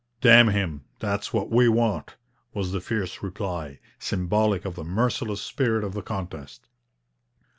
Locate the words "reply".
3.21-3.77